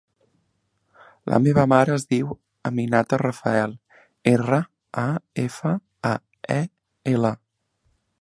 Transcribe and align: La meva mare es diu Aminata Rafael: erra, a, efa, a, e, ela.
La 1.33 1.39
meva 1.47 1.65
mare 1.73 1.91
es 1.97 2.05
diu 2.13 2.31
Aminata 2.69 3.19
Rafael: 3.23 3.75
erra, 4.33 4.59
a, 5.03 5.07
efa, 5.45 5.75
a, 6.13 6.15
e, 6.57 6.59
ela. 7.13 7.33